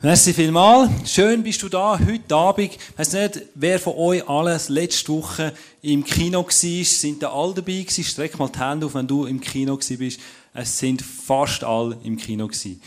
[0.00, 1.12] Merci vielmals.
[1.12, 2.70] Schön bist du da heute Abend.
[2.70, 6.84] Ich weiss nicht, wer von euch alles letzte Woche im Kino war.
[6.84, 7.84] Sind da alle dabei?
[7.88, 10.20] Streck mal die Hände auf, wenn du im Kino bist.
[10.54, 12.80] Es sind fast alle im Kino gewesen.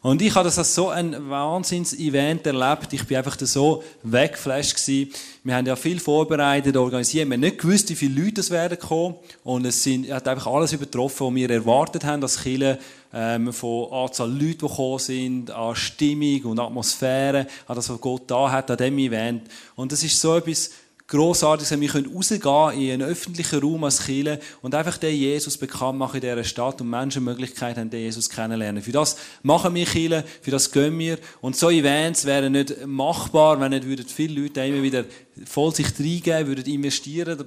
[0.00, 2.92] Und ich habe das als so ein Wahnsinns-Event erlebt.
[2.92, 4.86] Ich bin einfach so weggeflasht.
[4.86, 7.28] Wir haben ja viel vorbereitet, organisiert.
[7.28, 9.16] Wir haben nicht gewusst, wie viele Leute es werden kommen.
[9.42, 12.78] Und es sind, hat einfach alles übertroffen, was wir erwartet haben als Kille.
[13.12, 18.22] Ähm, von Anzahl Leute, die gekommen sind, an Stimmung und Atmosphäre, an das, was Gott
[18.26, 19.48] da hat, an diesem Event.
[19.74, 20.70] Und das ist so etwas,
[21.08, 21.80] grossartig sein.
[21.80, 22.40] Wir können rausgehen
[22.80, 26.80] in einen öffentlichen Raum als Kirche und einfach den Jesus bekannt machen in dieser Stadt
[26.82, 28.82] und Menschen die Möglichkeit haben, den Jesus kennenzulernen.
[28.82, 31.18] Für das machen wir Kirche, für das gehen wir.
[31.40, 35.04] Und so Events wären nicht machbar, wenn nicht viele Leute immer wieder
[35.46, 37.44] voll sich reingeben, würden investieren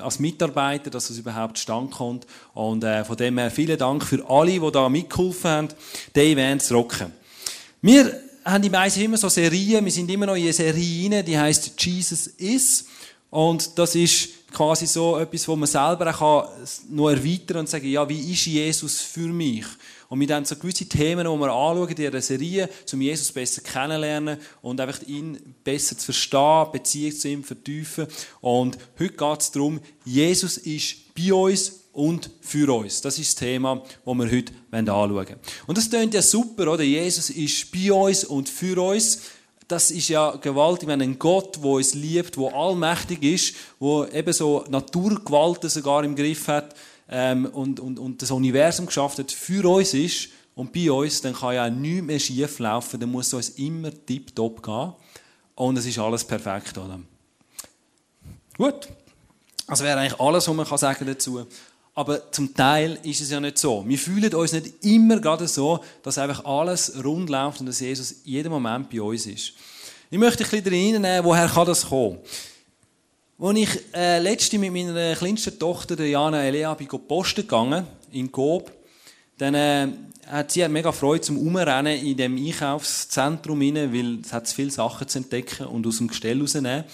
[0.00, 2.26] als Mitarbeiter, dass es überhaupt stand kommt.
[2.52, 5.68] Und äh, von dem her vielen Dank für alle, die da mitgeholfen haben,
[6.16, 7.12] den Event zu rocken.
[7.80, 11.24] Wir haben die meisten immer so Serien, wir sind immer noch in einer Serie rein,
[11.24, 12.86] die heißt Jesus is.
[13.30, 16.48] Und das ist quasi so etwas, wo man selber auch
[16.88, 19.66] noch erweitern und sagen, ja, wie ist Jesus für mich?
[20.08, 23.60] Und wir dann so gewisse Themen, die wir anschauen in dieser Serie, um Jesus besser
[23.60, 28.06] kennenlernen und einfach ihn besser zu verstehen, Beziehung zu ihm vertiefen.
[28.40, 33.00] Und heute geht es darum, Jesus ist bei uns und für uns.
[33.00, 35.36] Das ist das Thema, das wir heute anschauen wollen.
[35.66, 36.84] Und das klingt ja super, oder?
[36.84, 39.22] Jesus ist bei uns und für uns.
[39.66, 44.32] Das ist ja gewaltig, wenn ein Gott, der uns liebt, der allmächtig ist, der eben
[44.32, 46.74] so Naturgewalten sogar im Griff hat
[47.08, 51.34] ähm, und, und, und das Universum geschafft hat, für uns ist und bei uns, dann
[51.34, 54.92] kann ja nichts mehr schief laufen, dann muss es uns immer tiptop gehen
[55.54, 57.00] und es ist alles perfekt, oder?
[58.56, 58.88] Gut.
[59.68, 61.46] Das wäre eigentlich alles, was man sagen dazu kann.
[61.94, 63.84] Aber zum Teil ist es ja nicht so.
[63.86, 68.16] Wir fühlen uns nicht immer gerade so, dass einfach alles rund läuft und dass Jesus
[68.24, 69.52] jeden Moment bei uns ist.
[70.10, 72.18] Ich möchte ein bisschen reinnehmen, woher kann das kommen?
[73.40, 78.32] Als ich äh, letzte mit meiner kleinsten Tochter, der Jana Elea, bin posten gegangen, in
[78.32, 78.72] Coop,
[79.36, 79.88] dann äh,
[80.26, 85.08] hat sie mega Freude zum Umrennen in dem Einkaufszentrum rein, weil es hat viele Sachen
[85.08, 86.84] zu entdecken und aus dem Gestell rausnehmen.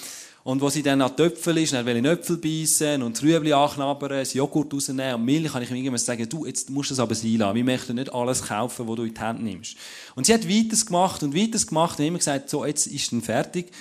[0.45, 3.55] Und wo sie dann an Töpfel ist, dann will ich Äpfel beißen und das Rüebli
[3.55, 6.95] anknabbern, das Joghurt rausnehmen und Milch, kann ich ihm irgendwann sagen, du, jetzt musst du
[6.95, 7.57] das aber sein lassen.
[7.57, 9.75] Wir möchten nicht alles kaufen, was du in die Hand nimmst.
[10.15, 13.23] Und sie hat weiteres gemacht und weiteres gemacht und immer gesagt, so, jetzt ist dann
[13.23, 13.73] fertig.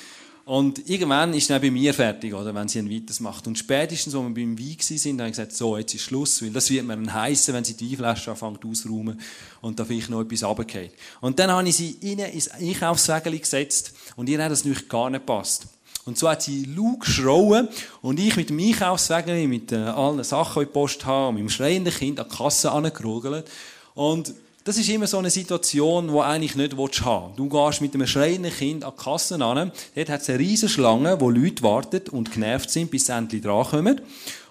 [0.45, 3.45] Und irgendwann ist dann bei mir fertig, oder, wenn sie ein weiteres macht.
[3.45, 6.51] Und spätestens, als wir beim Wein sind, habe ich gesagt, so, jetzt ist Schluss, weil
[6.51, 9.19] das wird mir dann heissen, wenn sie die Weinflasche anfängt auszuräumen
[9.61, 10.93] und da vielleicht noch etwas runtergeht.
[11.19, 15.09] Und dann habe ich sie innen ins Einkaufswägel gesetzt und ihr hat das natürlich gar
[15.09, 15.67] nicht gepasst.
[16.05, 17.69] Und so hat sie laut geschrauen
[18.01, 21.43] und ich mit dem Einkaufswagen, mit äh, allen Sachen, die ich Post habe, und mit
[21.43, 23.49] dem schreienden Kind an die Kasse angerugelt.
[23.95, 24.33] Und
[24.65, 27.03] das ist immer so eine Situation, die eigentlich nicht haben willst.
[27.37, 30.69] Du gehst mit einem schreienden Kind an die Kasse an, dort hat es eine riesige
[30.69, 34.01] Schlange, wo Leute warten und genervt sind, bis sie endlich drankommen.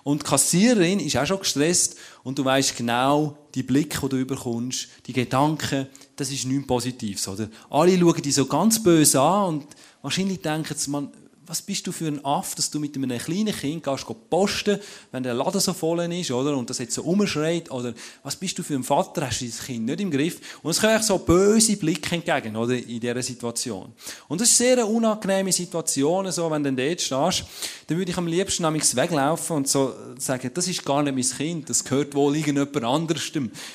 [0.04, 4.26] Und die Kassiererin ist auch schon gestresst und du weißt genau, die Blicke, die du
[4.26, 5.86] bekommst, die Gedanken,
[6.16, 7.48] das ist nichts Positives, oder?
[7.70, 9.66] Alle schauen dich so ganz böse an und
[10.02, 11.12] wahrscheinlich denken sie, man,
[11.46, 14.78] was bist du für ein Aff, dass du mit einem kleinen Kind gehst, posten,
[15.10, 16.56] wenn der Laden so voll ist, oder?
[16.56, 17.94] Und das jetzt so umschreit, oder?
[18.22, 20.40] Was bist du für ein Vater, hast du das Kind nicht im Griff?
[20.62, 22.74] Und es kommen so böse Blicke entgegen, oder?
[22.74, 23.92] In dieser Situation.
[24.28, 27.44] Und das ist eine sehr unangenehme Situation, so, wenn du dort stehst.
[27.88, 31.38] Dann würde ich am liebsten nämlich weglaufen und so sagen, das ist gar nicht mein
[31.38, 33.32] Kind, das gehört wohl irgendjemand anderes.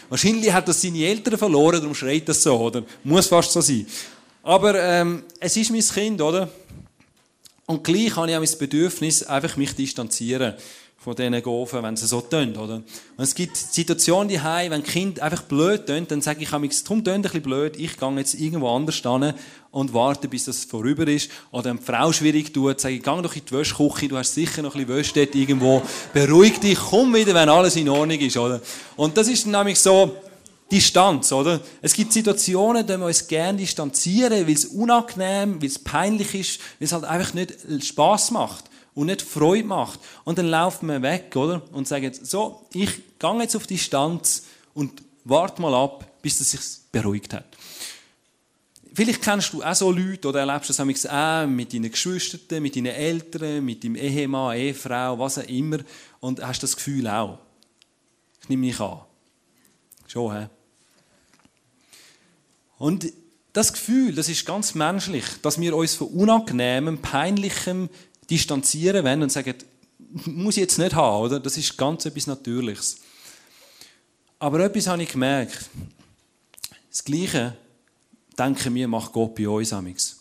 [0.10, 2.84] Wahrscheinlich hat das seine Eltern verloren, darum schreit das so, oder?
[3.04, 3.86] Muss fast so sein.
[4.44, 6.50] Aber, ähm, es ist mein Kind, oder?
[7.68, 10.54] Und gleich habe ich auch das Bedürfnis, einfach mich distanzieren
[10.98, 12.76] von diesen Gofen, wenn sie so tönen, oder?
[12.76, 17.04] Und es gibt Situationen die wenn Kind einfach blöd tönt, dann sage ich, es drum
[17.04, 19.34] tönt ein bisschen blöd, ich gehe jetzt irgendwo anders hin
[19.72, 21.30] und warte, bis das vorüber ist.
[21.52, 24.34] Oder wenn die Frau schwierig tut, sage ich, geh doch in die Wäschküche, du hast
[24.34, 25.82] sicher noch ein bisschen Wäsche dort irgendwo,
[26.14, 28.62] beruhig dich, komm wieder, wenn alles in Ordnung ist, oder?
[28.96, 30.16] Und das ist nämlich so,
[30.72, 31.62] Distanz, oder?
[31.82, 36.60] Es gibt Situationen, da wir uns gerne distanzieren, weil es unangenehm, weil es peinlich ist,
[36.80, 37.54] weil es halt einfach nicht
[37.86, 40.00] Spaß macht und nicht Freude macht.
[40.26, 41.62] Und dann laufen wir weg, oder?
[41.72, 44.44] Und sagen, so, ich gehe jetzt auf Distanz
[44.74, 46.62] und warte mal ab, bis es sich
[46.92, 47.46] beruhigt hat.
[48.94, 52.88] Vielleicht kennst du auch so Leute oder erlebst das auch mit deinen Geschwistern, mit deinen
[52.88, 55.78] Eltern, mit deinem Ehemann, Ehefrau, was auch immer
[56.20, 57.38] und hast das Gefühl auch.
[58.42, 59.02] Ich nehme mich an.
[60.08, 60.48] Schon, hä?
[62.78, 63.12] Und
[63.54, 67.90] das Gefühl, das ist ganz menschlich, dass wir uns von Unangenehmem, Peinlichem
[68.30, 69.56] distanzieren wollen und sagen,
[70.26, 71.40] muss ich jetzt nicht haben, oder?
[71.40, 72.28] Das ist ganz etwas
[78.38, 80.20] denken wir, macht Gott bei uns amigs.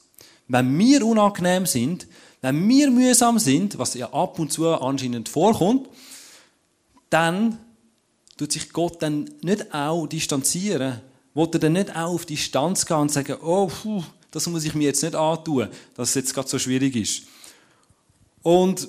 [0.49, 2.07] Wenn wir unangenehm sind,
[2.41, 5.89] wenn wir mühsam sind, was ja ab und zu anscheinend vorkommt,
[7.11, 7.59] dann
[8.37, 11.01] tut sich Gott dann nicht auch distanzieren.
[11.37, 14.75] Will er dann nicht auch auf Distanz gehen und sagen, oh, puh, das muss ich
[14.75, 17.25] mir jetzt nicht antun, dass es jetzt gerade so schwierig ist.
[18.43, 18.89] Und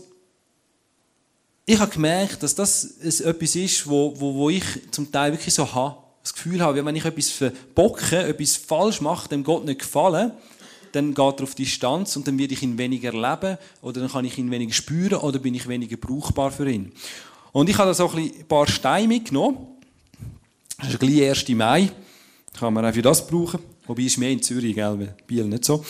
[1.66, 5.74] ich habe gemerkt, dass das etwas ist, wo, wo, wo ich zum Teil wirklich so
[5.74, 10.32] habe, das Gefühl habe, wenn ich etwas verbocke, etwas falsch mache, dem Gott nicht gefallen,
[10.94, 14.24] dann geht er auf Distanz und dann werde ich ihn weniger erleben oder dann kann
[14.24, 16.94] ich ihn weniger spüren oder bin ich weniger brauchbar für ihn.
[17.52, 19.58] Und ich habe da so ein, ein paar Steine mitgenommen.
[20.78, 21.50] Das ist gleich 1.
[21.50, 21.92] Mai.
[22.58, 23.60] Kann man auch für das brauchen.
[23.86, 25.16] Wobei ist mehr in Zürich, gell?
[25.28, 25.86] Biel nicht so.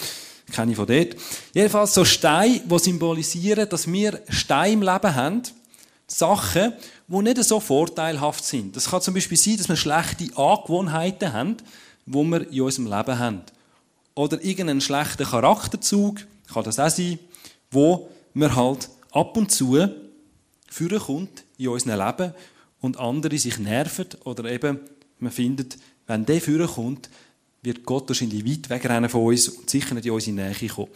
[0.52, 1.16] Kenne ich von dort.
[1.54, 5.44] Jedenfalls so Steine, die symbolisieren, dass wir Steine im Leben haben.
[6.08, 6.74] Sachen,
[7.08, 8.76] die nicht so vorteilhaft sind.
[8.76, 11.58] Das kann zum Beispiel sein, dass wir schlechte Angewohnheiten haben,
[12.06, 13.42] die wir in unserem Leben haben.
[14.16, 17.20] Oder irgendeinen schlechten Charakterzug, kann das auch sein,
[17.72, 19.78] wo wir halt ab und zu
[20.70, 22.34] führen kommt in unserem Leben
[22.80, 24.80] und andere sich nerven oder eben
[25.20, 25.78] man findet,
[26.08, 27.10] wenn der führen kommt,
[27.62, 30.90] wird Gott wahrscheinlich weit wegrennen von uns und sicher nicht in unsere Nähe kommen.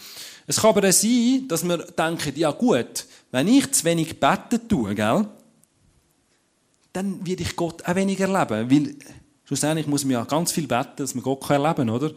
[0.48, 4.96] Es kann aber sein, dass wir denken, ja gut, wenn ich zu wenig beten tue,
[4.96, 5.28] gell,
[6.94, 8.70] dann werde ich Gott auch weniger erleben.
[8.70, 8.96] Weil
[9.46, 12.12] schlussendlich muss man ja ganz viel beten, dass man Gott erleben kann, oder?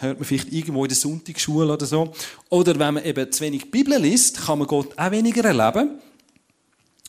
[0.00, 2.12] Hört man vielleicht irgendwo in der Sonntagsschule oder so.
[2.48, 6.00] Oder wenn man eben zu wenig Bibel liest, kann man Gott auch weniger erleben.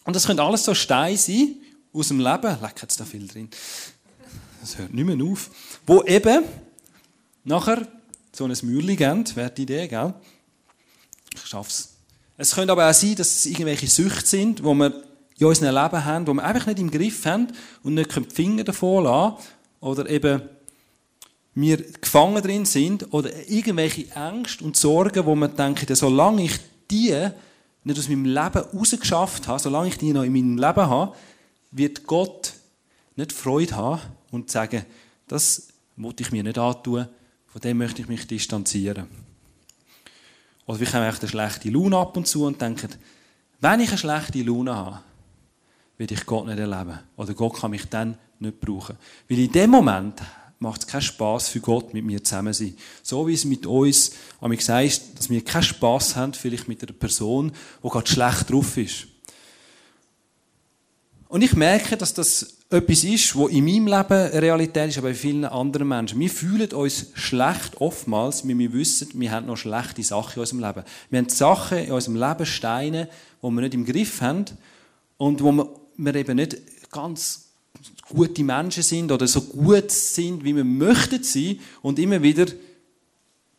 [0.04, 1.56] Und das können alles so Steine sein
[1.92, 2.58] aus dem Leben.
[2.62, 3.50] Leck, jetzt da viel drin.
[4.66, 5.52] Das hört nicht mehr auf.
[5.86, 6.44] Wo eben
[7.44, 7.88] nachher
[8.32, 9.24] so ein Mühle geben.
[9.36, 10.16] Wäre die Idee, gell?
[11.36, 11.98] Ich schaff's.
[12.36, 15.04] Es könnte aber auch sein, dass es irgendwelche Süchte sind, wo wir
[15.38, 17.50] in unserem Leben haben, wo wir einfach nicht im Griff haben
[17.84, 19.36] und nicht die Finger davon lassen
[19.82, 20.42] oder eben
[21.54, 26.58] wir gefangen drin sind oder irgendwelche Ängste und Sorgen, wo wir denken, solange ich
[26.90, 27.16] die
[27.84, 31.16] nicht aus meinem Leben rausgeschafft habe, solange ich die noch in meinem Leben habe,
[31.70, 32.54] wird Gott
[33.16, 34.02] nicht Freude haben
[34.36, 34.86] und sagen,
[35.28, 37.08] das wollte ich mir nicht antun,
[37.48, 39.08] von dem möchte ich mich distanzieren.
[40.66, 42.90] Oder wir haben eine schlechte Laune ab und zu und denken,
[43.62, 45.00] wenn ich eine schlechte Laune habe,
[45.98, 47.00] werde ich Gott nicht erleben.
[47.16, 48.98] Oder Gott kann mich dann nicht brauchen.
[49.30, 50.22] Weil in dem Moment
[50.60, 52.78] macht es keinen Spass für Gott, mit mir zusammen zu sein.
[53.04, 54.12] So wie es mit uns
[54.42, 57.52] an mich sagt, dass wir keinen Spass haben, vielleicht mit einer Person,
[57.84, 59.08] die gerade schlecht drauf ist.
[61.28, 65.14] Und ich merke, dass das etwas ist, was in meinem Leben Realität ist, aber bei
[65.14, 66.20] vielen anderen Menschen.
[66.20, 70.60] Wir fühlen uns schlecht oftmals, weil wir wissen, wir haben noch schlechte Sachen in unserem
[70.62, 70.84] Leben.
[71.10, 73.10] Wir haben Sachen in unserem Leben, Steine,
[73.42, 74.46] die wir nicht im Griff haben
[75.18, 76.58] und wo wir, eben nicht
[76.92, 77.46] ganz
[78.10, 82.46] gute Menschen sind oder so gut sind, wie wir möchten sein und immer wieder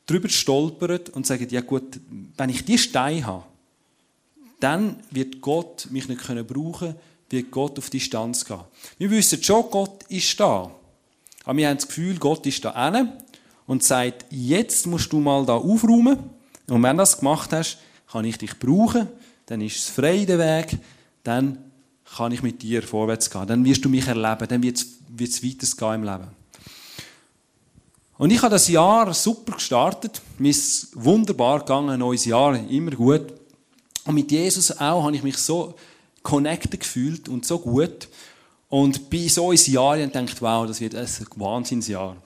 [0.06, 2.00] drüber stolpern und sagen, ja gut,
[2.36, 3.44] wenn ich die Steine habe,
[4.60, 6.94] dann wird Gott mich nicht können brauchen,
[7.31, 8.61] wird Gott auf Distanz gehen.
[8.99, 10.70] Wir wissen schon, Gott ist da.
[11.44, 13.12] Aber wir haben das Gefühl, Gott ist da hinten
[13.67, 16.19] und sagt, jetzt musst du mal da aufräumen.
[16.69, 17.78] Und wenn du das gemacht hast,
[18.11, 19.08] kann ich dich brauchen,
[19.46, 20.78] dann ist es frei der Weg,
[21.23, 21.58] dann
[22.17, 23.46] kann ich mit dir vorwärts gehen.
[23.46, 26.28] Dann wirst du mich erleben, dann wird es weitergehen im Leben.
[28.18, 30.23] Und ich habe das Jahr super gestartet.
[30.38, 33.26] Mir ist wunderbar gegangen, neues Jahr, immer gut.
[34.04, 35.75] Und mit Jesus auch habe ich mich so
[36.26, 38.09] connected gefühlt und so gut.
[38.68, 42.16] Und bin so ins Jahr und gedacht, wow, das wird ein Wahnsinnsjahr.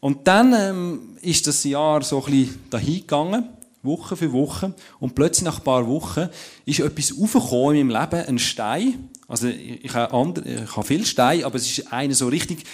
[0.00, 3.48] Und dann ähm, ist das Jahr so ein bisschen dahin gegangen.
[3.82, 4.74] Woche für Woche.
[4.98, 6.28] Und plötzlich nach ein paar Wochen
[6.64, 9.10] ist etwas aufgekommen in meinem Leben, ein Stein.
[9.28, 12.64] Also ich, ich habe, andere, ich habe viele Steine, aber es ist einer so richtig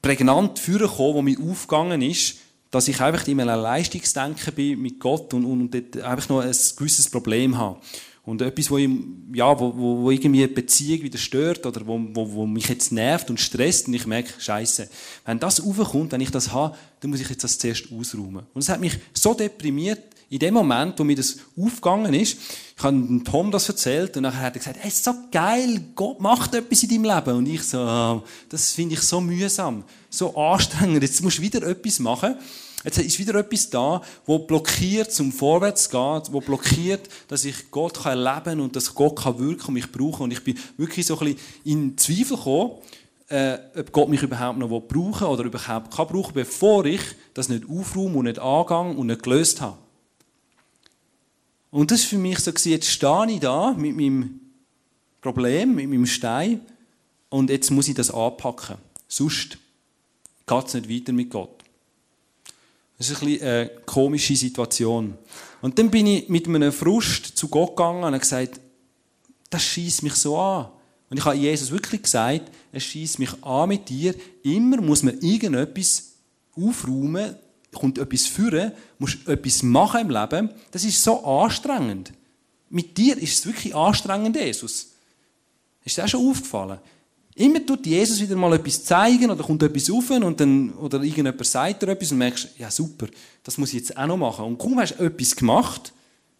[0.00, 2.36] prägnant vorgekommen, der mir aufgegangen ist,
[2.70, 6.56] dass ich einfach in einem Leistungsdenken bin mit Gott und, und dort einfach noch ein
[6.76, 7.80] gewisses Problem habe.
[8.28, 8.90] Und etwas, wo, ich,
[9.32, 12.92] ja, wo, wo, wo irgendwie eine Beziehung wieder stört oder wo, wo, wo mich jetzt
[12.92, 14.86] nervt und stresst und ich merke, Scheiße,
[15.24, 18.44] wenn das aufkommt, wenn ich das habe, dann muss ich jetzt das zuerst ausräumen.
[18.52, 22.36] Und es hat mich so deprimiert, in dem Moment, wo mir das aufgegangen ist,
[22.76, 26.20] ich habe Tom das erzählt und nachher hat er gesagt, hey, ist so geil, Gott
[26.20, 27.38] macht etwas in deinem Leben.
[27.38, 31.66] Und ich so, oh, das finde ich so mühsam, so anstrengend, jetzt musst du wieder
[31.66, 32.36] etwas machen.
[32.84, 38.02] Jetzt ist wieder etwas da, wo blockiert zum Vorwärts geht, wo blockiert, dass ich Gott
[38.02, 40.24] kann erleben und dass Gott kann wirken und mich brauchen.
[40.24, 42.72] Und ich bin wirklich so ein bisschen in Zweifel gekommen,
[43.28, 47.00] äh, ob Gott mich überhaupt noch brauchen oder überhaupt kann brauchen, bevor ich
[47.34, 49.76] das nicht aufräume und nicht angehe und nicht gelöst habe.
[51.70, 54.40] Und das war für mich so, jetzt stehe ich da mit meinem
[55.20, 56.60] Problem, mit meinem Stein
[57.28, 58.76] und jetzt muss ich das anpacken.
[59.08, 59.58] Sonst
[60.46, 61.57] geht es nicht weiter mit Gott.
[62.98, 65.16] Das ist ein bisschen eine komische Situation.
[65.62, 68.60] Und dann bin ich mit einem Frust zu Gott gegangen und habe gesagt,
[69.50, 70.68] das schießt mich so an.
[71.08, 74.14] Und ich habe Jesus wirklich gesagt, es schießt mich an mit dir.
[74.42, 76.12] Immer muss man irgendetwas
[76.56, 77.36] aufräumen,
[77.72, 80.50] kommt etwas führen, muss etwas machen im Leben.
[80.70, 82.12] Das ist so anstrengend.
[82.68, 84.88] Mit dir ist es wirklich anstrengend, Jesus.
[85.84, 86.78] Ist dir auch schon aufgefallen?
[87.38, 91.46] Immer tut Jesus wieder mal etwas zeigen oder kommt etwas auf und dann, oder irgendjemand
[91.46, 93.06] sagt dir etwas und merkst, ja super,
[93.44, 94.44] das muss ich jetzt auch noch machen.
[94.44, 95.92] Und kaum hast du etwas gemacht,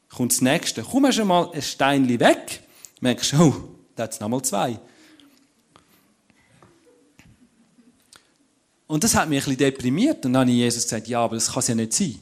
[0.08, 0.82] kommt das Nächste.
[0.82, 2.62] Kaum hast du mal ein Steinchen weg,
[3.00, 3.54] merkst du, oh,
[3.94, 4.80] da hat es nochmal zwei.
[8.88, 10.26] Und das hat mich ein bisschen deprimiert.
[10.26, 12.18] Und dann habe ich Jesus gesagt, ja, aber das kann es ja nicht sein.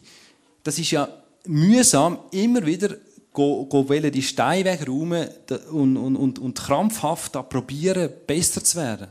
[0.63, 1.09] Das ist ja
[1.47, 2.95] mühsam, immer wieder
[3.37, 5.29] go, go die Steine wegräumen
[5.71, 9.09] und, und, und, und krampfhaft probieren, besser zu werden.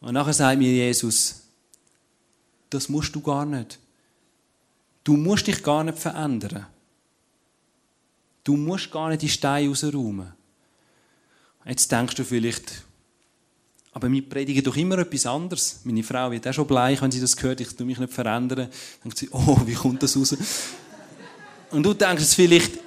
[0.00, 1.42] Und nachher sagt mir Jesus,
[2.70, 3.78] das musst du gar nicht.
[5.04, 6.66] Du musst dich gar nicht verändern.
[8.42, 10.32] Du musst gar nicht die Steine rausräumen.
[11.66, 12.82] Jetzt denkst du vielleicht,
[13.92, 15.80] aber wir predigen doch immer etwas anderes.
[15.84, 18.68] Meine Frau wird auch schon bleich, wenn sie das hört, ich tue mich nicht verändern.
[18.68, 18.70] Dann
[19.04, 20.34] denkt sie, oh, wie kommt das raus?
[21.70, 22.84] Und du denkst vielleicht,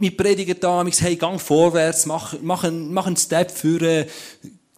[0.00, 4.06] wir predigen da, wir sagen, hey, gang vorwärts, mach, mach, einen, mach einen Step für,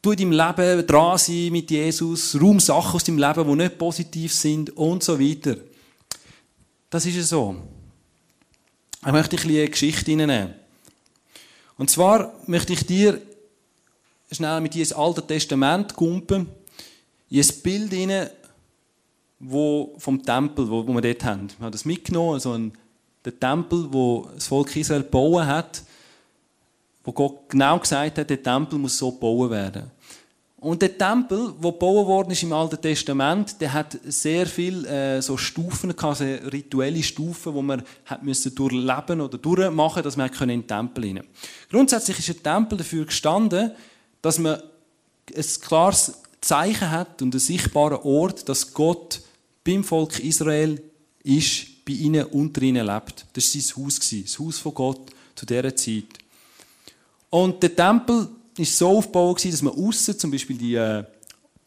[0.02, 3.78] tu in deinem Leben dran sein mit Jesus, räum Sachen aus deinem Leben, die nicht
[3.78, 5.56] positiv sind und so weiter.
[6.90, 7.56] Das ist ja so.
[9.06, 10.54] Ich möchte ein eine Geschichte hineinnehmen.
[11.78, 13.20] Und zwar möchte ich dir
[14.30, 16.48] schnell mit dir ins Alte Testament kumpen,
[17.30, 18.30] in ein Bild hinein,
[19.38, 21.48] wo vom Tempel, wo, wo wir dort haben.
[21.58, 22.72] Wir haben das mitgenommen, also ein
[23.24, 25.82] der Tempel, wo das Volk Israel gebaut hat,
[27.04, 29.90] wo Gott genau gesagt hat, der Tempel muss so gebaut werden.
[30.62, 35.20] Und der Tempel, der gebaut worden ist im Alten Testament, der hat sehr viele äh,
[35.20, 40.48] so Stufen gehabt, rituelle Stufen, wo man hat müssen durchleben oder durchmachen, dass man in
[40.48, 41.26] den Tempel hinein.
[41.68, 43.72] Grundsätzlich ist der Tempel dafür gestanden,
[44.20, 44.62] dass man
[45.36, 49.20] ein klares Zeichen hat und einen sichtbaren Ort, dass Gott
[49.64, 50.80] beim Volk Israel
[51.24, 53.26] ist bei ihnen, unter ihnen lebt.
[53.32, 56.04] Das war sein Haus, das Haus von Gott zu dieser Zeit.
[57.30, 61.04] Und der Tempel war so aufgebaut, dass man außen zum Beispiel die äh,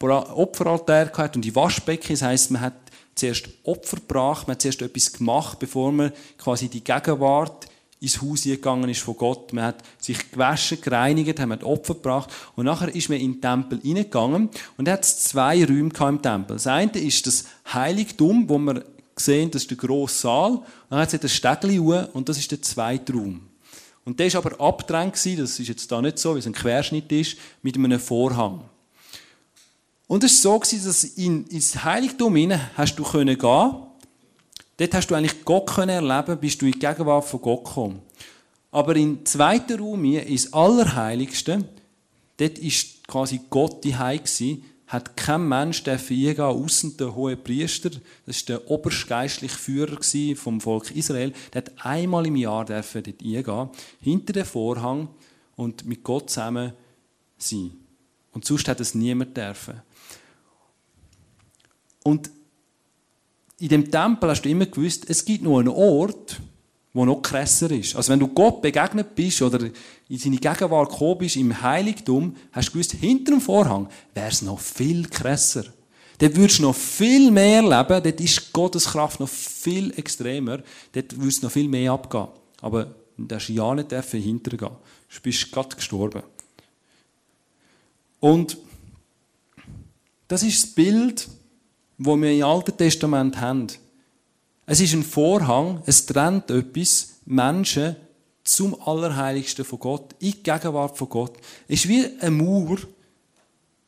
[0.00, 2.12] Opferaltäre hatte und die Waschbecken.
[2.12, 2.74] Das heisst, man hat
[3.14, 7.66] zuerst Opfer gebracht, man hat zuerst etwas gemacht, bevor man quasi die Gegenwart
[7.98, 9.52] ins Haus gegangen ist von Gott.
[9.52, 13.80] Man hat sich gewaschen, gereinigt, hat Opfer gebracht und nachher ist man in den Tempel
[13.80, 16.56] hineingegangen und hat zwei Räume im Tempel.
[16.56, 18.84] Das eine ist das Heiligtum, wo man
[19.16, 20.62] gesehen, das ist der grosse Saal.
[20.88, 23.40] Dann hat es ein Stegli und das ist der zweite Raum.
[24.04, 27.10] Und der war aber abgetrennt, das ist jetzt da nicht so, wie es ein Querschnitt
[27.10, 28.62] ist, mit einem Vorhang.
[30.06, 33.36] Und es war so, dass in, ins Heiligtum hinein hast du gehen
[34.78, 38.02] Dort hast du eigentlich Gott können erleben, bist du in die Gegenwart von Gott gekommen.
[38.70, 41.64] Aber im zweiten Raum hier, ins Allerheiligste,
[42.36, 42.72] dort war
[43.08, 47.90] quasi Gott die gewesen, hat kein Mensch eingehen, außer der hohe Priester,
[48.24, 49.98] das ist der oberstgeistliche Führer
[50.36, 55.08] vom Volk Israel, der hat einmal im Jahr dort eingehen, hinter dem Vorhang
[55.56, 56.72] und mit Gott zusammen
[57.36, 57.72] sein.
[58.32, 59.82] Und sonst hat es niemand dürfen.
[62.04, 62.30] Und
[63.58, 66.40] in dem Tempel hast du immer gewusst, es gibt nur einen Ort,
[66.96, 67.94] wo noch krasser ist.
[67.94, 69.68] Also wenn du Gott begegnet bist oder
[70.08, 74.40] in seine Gegenwart gekommen bist im Heiligtum, hast du gewusst, hinter dem Vorhang wäre es
[74.40, 75.64] noch viel krasser.
[76.16, 80.60] Dort würdest du noch viel mehr leben, dort ist Gottes Kraft noch viel extremer,
[80.92, 82.28] dort würdest du noch viel mehr abgehen.
[82.62, 84.72] Aber du darfst ja nicht hintergehen.
[85.14, 86.22] Du bist gerade gestorben.
[88.20, 88.56] Und
[90.28, 91.28] das ist das Bild,
[91.98, 93.66] das wir im Alten Testament haben.
[94.68, 97.94] Es ist ein Vorhang, es trennt etwas, Menschen
[98.42, 101.36] zum Allerheiligsten von Gott, in die Gegenwart von Gott.
[101.68, 102.78] Es ist wie eine Mauer,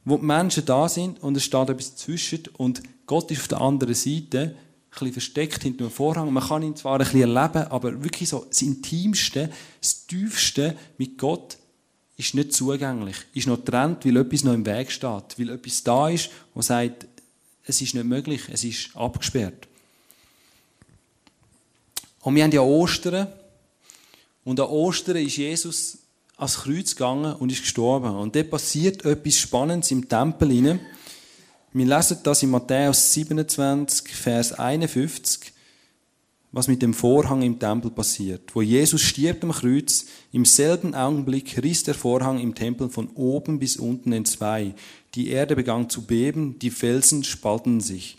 [0.04, 3.60] wo die Menschen da sind und es steht etwas dazwischen und Gott ist auf der
[3.60, 4.54] anderen Seite,
[5.00, 6.32] ein versteckt hinter einem Vorhang.
[6.32, 11.18] Man kann ihn zwar ein bisschen erleben, aber wirklich so das Intimste, das Tiefste mit
[11.18, 11.56] Gott
[12.16, 16.08] ist nicht zugänglich, ist noch getrennt, weil etwas noch im Weg steht, weil etwas da
[16.08, 17.06] ist, wo sagt,
[17.64, 19.68] es ist nicht möglich, es ist abgesperrt.
[22.28, 23.26] Und wir haben ja Ostern.
[24.44, 25.96] Und an Ostern ist Jesus
[26.36, 28.14] ans Kreuz gegangen und ist gestorben.
[28.16, 30.48] Und dort passiert etwas Spannendes im Tempel.
[30.48, 30.78] Rein.
[31.72, 35.54] Wir lesen das in Matthäus 27, Vers 51,
[36.52, 38.54] was mit dem Vorhang im Tempel passiert.
[38.54, 43.58] Wo Jesus stirbt am Kreuz, im selben Augenblick riss der Vorhang im Tempel von oben
[43.58, 44.74] bis unten in zwei.
[45.14, 48.18] Die Erde begann zu beben, die Felsen spalten sich.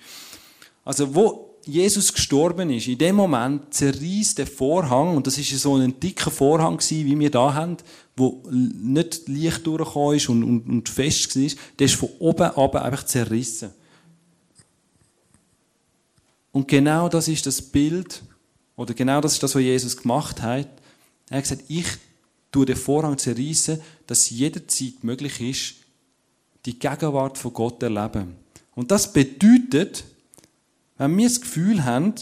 [0.84, 5.76] Also wo Jesus gestorben ist, in dem Moment zerreißt der Vorhang, und das ist so
[5.76, 7.78] ein dicker Vorhang wie wir da haben,
[8.16, 12.76] wo nicht Licht durchgekommen ist und, und, und fest war, der ist von oben ab
[12.76, 13.72] einfach zerrissen.
[16.52, 18.24] Und genau das ist das Bild,
[18.76, 20.70] oder genau das ist das, was Jesus gemacht hat.
[21.30, 21.86] Er hat gesagt, ich
[22.52, 25.76] tue den Vorhang zerreißen, dass jederzeit möglich ist,
[26.66, 28.36] die Gegenwart von Gott erleben.
[28.76, 30.04] Und das bedeutet,
[31.00, 32.14] wenn wir das Gefühl haben,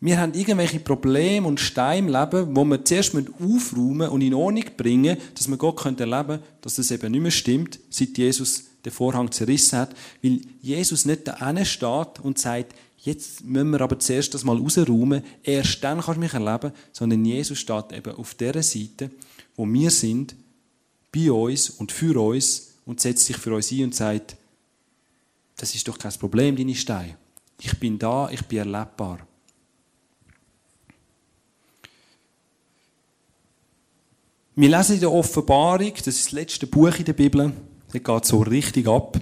[0.00, 4.64] wir haben irgendwelche Probleme und Steine im Leben, wo wir zuerst aufräumen und in Ordnung
[4.76, 8.92] bringen, dass wir Gott erleben können, dass das eben nicht mehr stimmt, seit Jesus den
[8.92, 14.34] Vorhang zerrissen hat, weil Jesus nicht da steht und sagt, jetzt müssen wir aber zuerst
[14.34, 18.62] das mal rausräumen, erst dann kannst du mich erleben, sondern Jesus steht eben auf der
[18.62, 19.10] Seite,
[19.56, 20.36] wo wir sind,
[21.14, 24.36] bei uns und für uns und setzt sich für uns ein und sagt,
[25.56, 27.16] das ist doch kein Problem, deine Steine.
[27.60, 29.26] Ich bin da, ich bin erlebbar.
[34.54, 37.52] Wir lesen in der Offenbarung, das ist das letzte Buch in der Bibel,
[37.92, 39.20] das geht so richtig ab.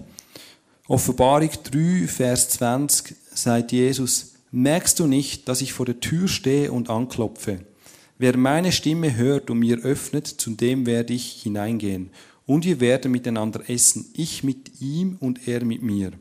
[0.86, 6.70] Offenbarung 3, Vers 20 sagt Jesus, merkst du nicht, dass ich vor der Tür stehe
[6.70, 7.60] und anklopfe?
[8.16, 12.10] Wer meine Stimme hört und mir öffnet, zu dem werde ich hineingehen.
[12.46, 16.12] Und wir werden miteinander essen, ich mit ihm und er mit mir.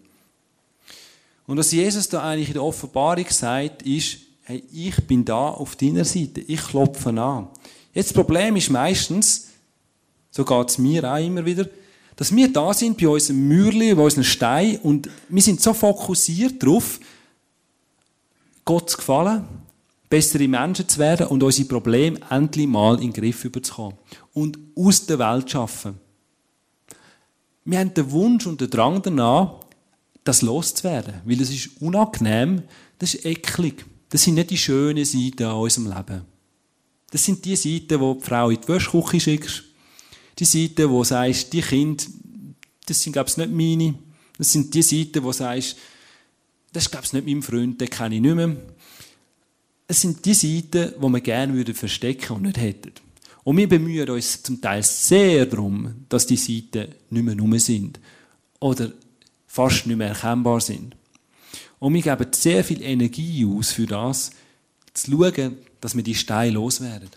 [1.45, 5.75] Und was Jesus da eigentlich in der Offenbarung sagt, ist, hey, ich bin da auf
[5.75, 7.47] deiner Seite, ich klopfe an.
[7.93, 9.49] Jetzt das Problem ist meistens,
[10.31, 11.67] so geht es mir auch immer wieder,
[12.15, 16.61] dass wir da sind bei unserem Mürli, bei unserem Stein und wir sind so fokussiert
[16.61, 16.99] darauf,
[18.65, 19.45] Gott zu gefallen,
[20.09, 23.97] bessere Menschen zu werden und unsere Probleme endlich mal in den Griff überzukommen
[24.33, 25.99] und aus der Welt zu schaffen.
[27.65, 29.55] Wir haben den Wunsch und den Drang danach,
[30.23, 32.63] das loszuwerden, weil es ist unangenehm,
[32.99, 33.85] das ist eklig.
[34.09, 36.21] Das sind nicht die schönen Seiten an unserem Leben.
[37.11, 39.63] Das sind die Seiten, wo die Frau in die Wäschküche schickst.
[40.39, 42.03] Die Seiten, wo du sagst, die Kinder,
[42.85, 43.95] das sind, glaube ich, nicht meine.
[44.37, 45.77] Das sind die Seiten, wo du sagst,
[46.71, 48.55] das ist, glaube ich, nicht mein Freund, den kenne ich nicht mehr.
[49.87, 52.93] Es sind die Seiten, die wir gerne verstecken und nicht hätten.
[53.43, 57.99] Und wir bemühen uns zum Teil sehr darum, dass die Seiten nicht mehr rum sind.
[58.59, 58.91] Oder
[59.53, 60.95] fast nicht mehr erkennbar sind.
[61.77, 64.31] Und wir geben sehr viel Energie aus für das,
[64.95, 67.09] zu schauen, dass wir die Steine loswerden.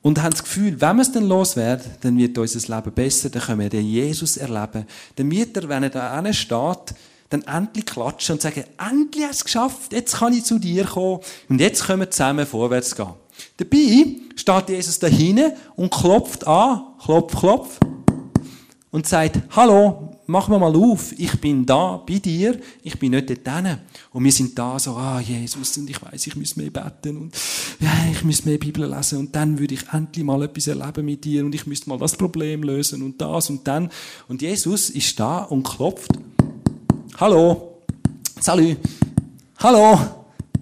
[0.00, 3.42] Und haben das Gefühl, wenn wir es dann loswerden, dann wird unser Leben besser, dann
[3.42, 4.86] können wir den Jesus erleben.
[5.16, 6.94] Dann wird er, wenn er da steht,
[7.28, 10.86] dann endlich klatschen und sagen, endlich hast du es geschafft, jetzt kann ich zu dir
[10.86, 13.12] kommen und jetzt können wir zusammen vorwärts gehen.
[13.58, 17.78] Dabei steht Jesus da hinten und klopft an, klopf, klopf,
[18.90, 23.28] und sagt, hallo, mach mir mal auf, ich bin da bei dir, ich bin nicht
[23.30, 23.78] dort
[24.12, 27.34] Und wir sind da so, ah, Jesus, und ich weiß, ich muss mehr beten und
[27.80, 31.24] ja, ich muss mehr Bibel lesen und dann würde ich endlich mal etwas erleben mit
[31.24, 33.90] dir und ich müsste mal das Problem lösen und das und dann.
[34.28, 36.12] Und Jesus ist da und klopft.
[37.18, 37.82] Hallo,
[38.40, 38.78] salut,
[39.58, 39.98] hallo,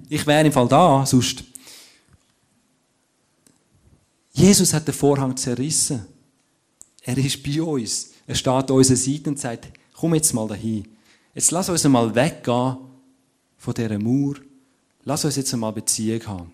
[0.09, 1.45] ich wäre im Fall da, sonst.
[4.33, 6.07] Jesus hat den Vorhang zerrissen.
[7.03, 8.11] Er ist bei uns.
[8.29, 10.87] Er steht an unserer Seite und sagt, komm jetzt mal dahin.
[11.35, 12.77] Jetzt lass uns mal weggehen
[13.57, 14.35] von dieser Mauer.
[15.05, 16.53] Lass uns jetzt mal Beziehung haben.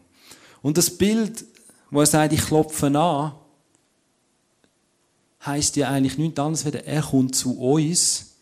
[0.62, 1.44] Und das Bild,
[1.90, 3.32] wo er sagt, ich klopfe an,
[5.44, 8.36] heisst ja eigentlich nichts anderes, als er kommt zu uns,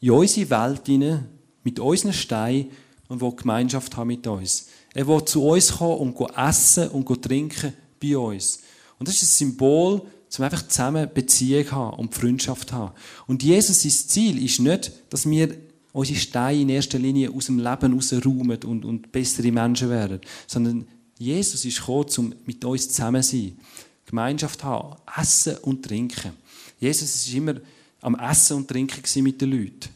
[0.00, 1.28] in unsere Welt hinein,
[1.64, 2.70] mit unseren Steinen
[3.08, 4.68] und will Gemeinschaft haben mit uns.
[4.94, 8.60] Er will zu uns kommen und essen und trinken bei uns.
[9.00, 12.92] Und das ist ein Symbol zum einfach zusammen Beziehung haben und Freundschaft haben.
[13.26, 15.54] Und Jesus, sein Ziel ist nicht, dass wir
[15.92, 20.86] unsere Steine in erster Linie aus dem Leben rausräumen und, und bessere Menschen werden, sondern
[21.18, 23.58] Jesus ist gekommen, um mit uns zusammen zu sein.
[24.06, 26.32] Gemeinschaft haben, essen und trinken.
[26.78, 27.54] Jesus war immer
[28.00, 29.90] am Essen und Trinken mit den Leuten.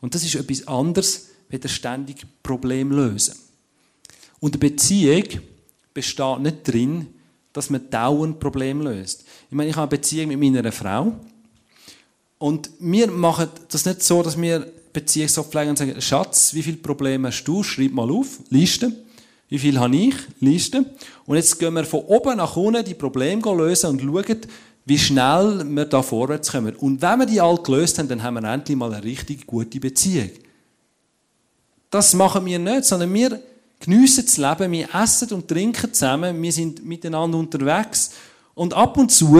[0.00, 3.34] Und das ist etwas anderes, als der ständig Problem lösen.
[4.38, 5.24] Und eine Beziehung
[5.94, 7.08] besteht nicht darin,
[7.56, 9.24] dass man dauernd Probleme löst.
[9.48, 11.12] Ich meine, ich habe eine Beziehung mit meiner Frau.
[12.38, 16.62] Und wir machen das nicht so, dass wir Beziehung so pflegen und sagen, Schatz, wie
[16.62, 17.62] viele Probleme hast du?
[17.62, 18.92] Schreib mal auf, Liste.
[19.48, 20.14] Wie viel habe ich?
[20.40, 20.84] Liste.
[21.24, 24.40] Und jetzt gehen wir von oben nach unten die Probleme lösen und schauen,
[24.84, 26.76] wie schnell wir da vorwärts kommen.
[26.76, 29.80] Und wenn wir die alle gelöst haben, dann haben wir endlich mal eine richtig gute
[29.80, 30.30] Beziehung.
[31.90, 33.40] Das machen wir nicht, sondern wir
[33.80, 38.12] geniessen das Leben, wir essen und trinken zusammen, wir sind miteinander unterwegs
[38.54, 39.38] und ab und zu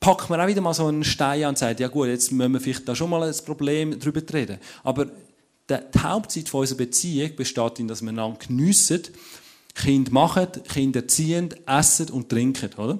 [0.00, 2.52] packt man auch wieder mal so einen Stein an und sagt, ja gut, jetzt müssen
[2.52, 4.58] wir vielleicht da schon mal ein Problem drüber reden.
[4.84, 5.06] Aber
[5.68, 9.02] die Hauptzeit unserer Beziehung besteht darin, dass wir einander geniessen,
[9.74, 12.98] Kinder machen, Kinder erziehen, essen und trinken, oder?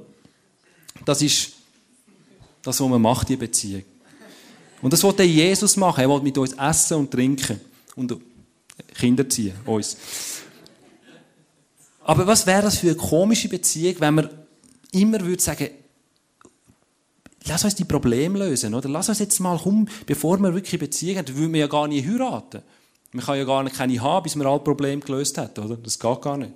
[1.05, 1.53] Das ist
[2.63, 3.83] das, was man macht, die Beziehung.
[4.83, 6.01] Und das wollte Jesus machen.
[6.01, 7.61] Er wollte mit uns essen und trinken
[7.97, 8.17] und
[8.95, 9.97] Kinder ziehen, uns.
[12.09, 14.31] Aber was wäre das für eine komische Beziehung, wenn man
[14.93, 15.69] immer würde sagen,
[17.45, 18.89] lass uns die Probleme lösen, oder?
[18.89, 21.87] Lass uns jetzt mal um, bevor wir wirklich eine Beziehung haben, würden wir ja gar
[21.87, 22.63] nicht heiraten.
[23.13, 25.77] Man kann ja gar nicht keine haben, bis man alle Probleme gelöst hat, oder?
[25.77, 26.53] Das geht gar nicht.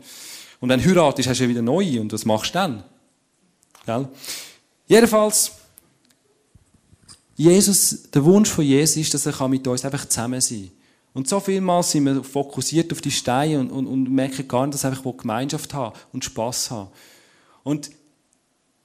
[0.58, 2.84] Und wenn du heiratest, hast du ja wieder neue, und was machst du dann?
[3.84, 4.08] Gell?
[4.86, 5.52] Jedenfalls,
[7.36, 10.81] Jesus, der Wunsch von Jesus ist, dass er mit uns einfach zusammen sein kann.
[11.14, 14.74] Und so vielmals sind wir fokussiert auf die Steine und, und, und merken gar nicht,
[14.74, 16.88] dass wir einfach Gemeinschaft haben und Spass haben.
[17.62, 17.90] Und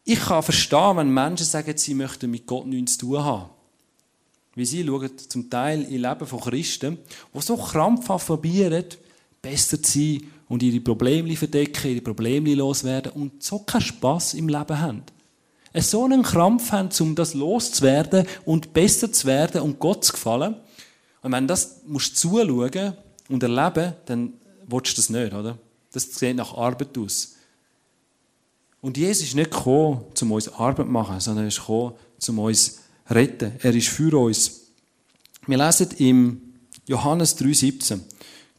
[0.03, 3.49] ich kann verstehen, wenn Menschen sagen, sie möchten mit Gott nichts zu tun haben.
[4.55, 6.97] Wie sie schauen zum Teil im Leben von Christen,
[7.33, 8.85] die so krampfhaft probieren,
[9.41, 14.47] besser zu sein und ihre Probleme verdecken, ihre Probleme loswerden und so keinen Spass im
[14.47, 15.03] Leben haben.
[15.75, 20.55] So einen Krampf haben, um das loszuwerden und besser zu werden und Gott zu gefallen,
[21.21, 22.93] und wenn du das musst zuschauen
[23.29, 24.33] und erleben, dann
[24.67, 25.57] willst du das nicht, oder?
[25.91, 27.35] Das sieht nach Arbeit aus.
[28.81, 31.93] Und Jesus ist nicht gekommen, um uns Arbeit zu machen, sondern er ist gekommen,
[32.27, 33.53] um uns zu retten.
[33.61, 34.67] Er ist für uns.
[35.45, 36.41] Wir lesen im
[36.85, 37.99] Johannes 3,17.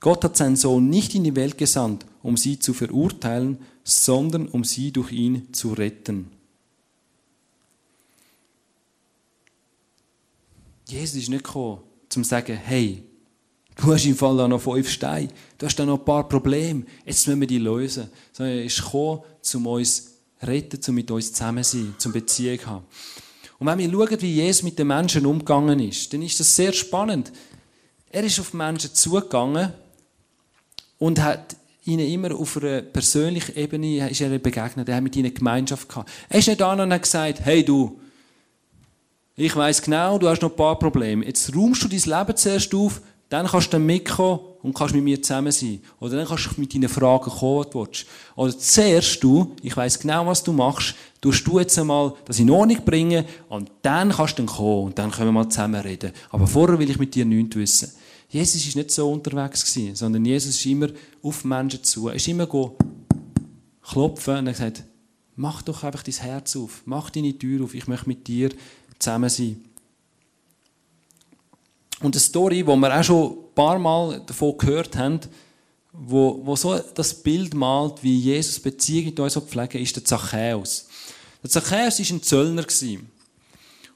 [0.00, 4.64] Gott hat seinen Sohn nicht in die Welt gesandt, um sie zu verurteilen, sondern um
[4.64, 6.30] sie durch ihn zu retten.
[10.86, 13.02] Jesus ist nicht gekommen, zum zu sagen, hey,
[13.76, 16.84] du hast im Fall da noch fünf Steine, du hast da noch ein paar Probleme,
[17.04, 18.08] jetzt müssen wir die lösen.
[18.32, 19.22] Sondern er ist gekommen,
[19.54, 22.84] um uns zu retten, um mit uns zusammen zu sein, zum Beziehung zu haben.
[23.58, 26.72] Und wenn wir schauen, wie Jesus mit den Menschen umgegangen ist, dann ist das sehr
[26.72, 27.32] spannend.
[28.10, 29.72] Er ist auf Menschen zugegangen
[30.98, 34.88] und hat ihnen immer auf einer persönlichen Ebene ist er begegnet.
[34.88, 36.10] Er hat mit ihnen Gemeinschaft gehabt.
[36.28, 38.00] Er ist nicht an und hat gesagt, hey du,
[39.44, 41.24] ich weiß genau, du hast noch ein paar Probleme.
[41.24, 45.04] Jetzt räumst du dein Leben zuerst auf, dann kannst du dann mitkommen und kannst mit
[45.04, 45.80] mir zusammen sein.
[46.00, 48.06] Oder dann kannst du mit deinen Fragen kommen, was du willst.
[48.34, 52.50] Oder zuerst du, ich weiß genau, was du machst, tust du jetzt einmal das in
[52.50, 56.12] Ordnung bringen und dann kannst du dann kommen und dann können wir mal zusammen reden.
[56.30, 57.92] Aber vorher will ich mit dir nichts wissen.
[58.28, 60.88] Jesus ist nicht so unterwegs gewesen, sondern Jesus ist immer
[61.22, 62.08] auf Menschen zu.
[62.08, 62.76] Er ist immer go
[63.82, 64.84] klopfen und er hat gesagt,
[65.36, 68.50] mach doch einfach dein Herz auf, mach deine Tür auf, ich möchte mit dir
[68.98, 69.64] zusammen sein.
[72.00, 75.20] Und eine Story, die wir auch schon ein paar Mal davon gehört haben,
[75.92, 80.86] wo, wo so das Bild malt, wie Jesus Beziehung mit uns pflegen, ist der Zachäus.
[81.42, 82.64] Der Zachäus war ein Zöllner.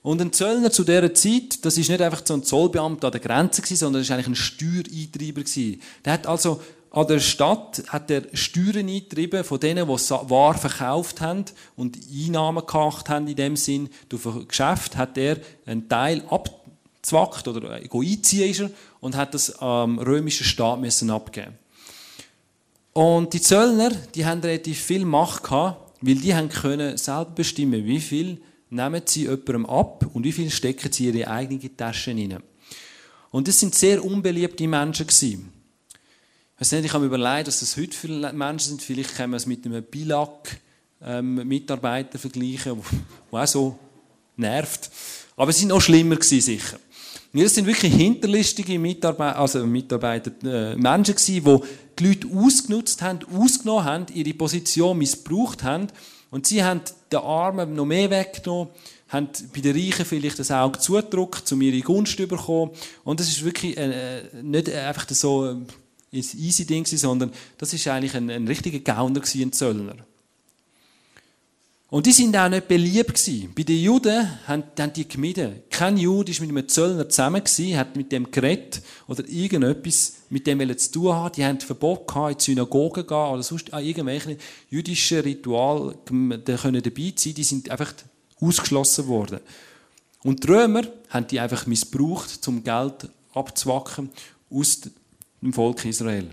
[0.02, 3.20] Und ein Zöllner zu dieser Zeit, das ist nicht einfach so ein Zollbeamter an der
[3.20, 5.42] Grenze, sondern das war eigentlich ein Steuereintreiber.
[6.04, 6.60] Der hat also
[6.92, 12.66] an der Stadt hat er Steuern eingetrieben von denen, die Waren verkauft haben und Einnahmen
[12.66, 13.88] gemacht haben in dem Sinn.
[14.10, 18.64] Durch ein Geschäft hat er einen Teil abgezwackt oder äh, einziehen ist
[19.00, 21.58] und hat das am römischen Staat müssen abgeben.
[22.92, 27.86] Und die Zöllner, die haben relativ viel Macht gehabt, weil die haben können selber bestimmen,
[27.86, 32.18] wie viel nehmen sie jemandem ab und wie viel stecken sie in ihre eigenen Taschen
[32.18, 32.42] hinein.
[33.30, 35.61] Und das sind sehr unbeliebte Menschen gewesen.
[36.62, 38.82] Ich nicht, ich habe mir überlegt, was das heute für Menschen sind.
[38.82, 42.80] Vielleicht können wir es mit einem Bilag-Mitarbeiter ähm, vergleichen,
[43.32, 43.76] der auch so
[44.36, 44.88] nervt.
[45.36, 46.78] Aber es sind noch schlimmer gewesen, sicher.
[47.32, 51.58] Das sind wirklich hinterlistige Mitarbeiter, also Mitarbeiter, äh, Menschen gewesen, die
[51.98, 55.88] die Leute ausgenutzt haben, ausgenommen haben, ihre Position missbraucht haben.
[56.30, 58.68] Und sie haben den Armen noch mehr weggenommen,
[59.08, 62.70] haben bei den Reichen vielleicht das Auge zugedrückt, um ihre Gunst zu bekommen.
[63.02, 65.60] Und das ist wirklich äh, äh nicht einfach so
[66.12, 69.96] ein easy Ding, sondern das ist eigentlich ein, ein richtiger Gauner, ein Zöllner.
[71.92, 73.52] Und die sind auch nicht beliebt gewesen.
[73.54, 75.62] Bei den Juden haben, haben die gemieden.
[75.68, 80.46] Kein Jude ist mit einem Zöllner zusammen gewesen, hat mit dem geredet oder irgendetwas mit
[80.46, 81.34] dem zu tun haben.
[81.34, 84.38] Die haben Verbot gehabt, in die Synagoge gehen oder sonst an irgendwelchen
[84.70, 85.94] jüdischen Ritual
[86.44, 87.34] da können dabei sein.
[87.34, 87.92] Die sind einfach
[88.40, 89.40] ausgeschlossen worden.
[90.22, 94.08] Und die Römer haben die einfach missbraucht, zum Geld abzwacken
[94.50, 94.80] aus
[95.42, 96.30] im Volk Israel.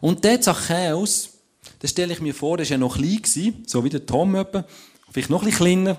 [0.00, 1.30] Und der Zachäus,
[1.78, 4.64] das stelle ich mir vor, der war ja noch klein, so wie der Tom etwa,
[5.12, 5.98] vielleicht noch ein bisschen kleiner.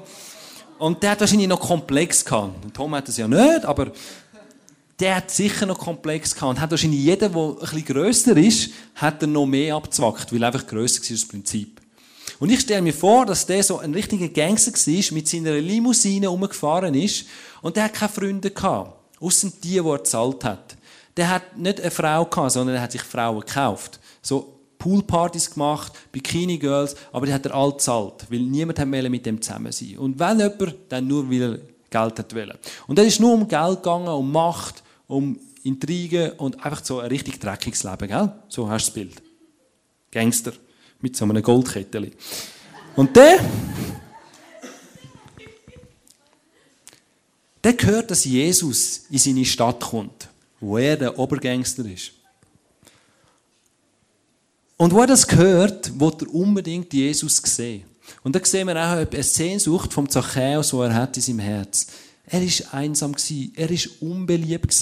[0.80, 2.74] Und der hat wahrscheinlich noch komplex gehabt.
[2.74, 3.92] Tom hat das ja nicht, aber
[5.00, 6.50] der hat sicher noch komplex gehabt.
[6.50, 10.44] Und hat wahrscheinlich jeder, der ein bisschen grösser ist, hat er noch mehr abzwackt, weil
[10.44, 11.82] er einfach grösser war das Prinzip.
[12.40, 16.30] Und ich stelle mir vor, dass der so ein richtiger Gangster war, mit seiner Limousine
[16.30, 17.26] umgefahren ist
[17.62, 19.00] und der hat keine Freunde gehabt.
[19.22, 20.76] Außer die, die er gezahlt hat.
[21.16, 24.00] Der hat nicht eine Frau gehabt, sondern er hat sich Frauen gekauft.
[24.22, 29.42] So Poolpartys gemacht, Bikini Girls, aber die hat er all zahlt, weil niemand mit dem
[29.42, 29.98] zusammen sein.
[29.98, 32.58] Und wenn jemand, dann nur weil er Geld hat wollen.
[32.88, 37.08] Und dann ist nur um Geld gegangen, um Macht, um Intrigen und einfach so ein
[37.08, 38.34] richtig dreckiges Leben, gell?
[38.50, 39.24] So hast du das Bild.
[40.12, 40.52] Gangster
[41.00, 42.12] mit so einem Goldkettchen.
[42.96, 43.40] Und der,
[47.64, 50.28] der hört, dass Jesus in seine Stadt kommt,
[50.64, 52.14] wo er der Obergangster ist.
[54.78, 57.84] Und wo er das hört, wird er unbedingt Jesus sehen.
[58.24, 61.88] Und da sehen wir auch eine Sehnsucht vom Zachäus, die er hat in seinem Herz.
[62.26, 63.14] Er ist einsam
[63.56, 64.74] er ist unbeliebt.